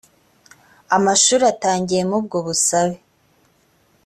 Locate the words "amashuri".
0.95-1.43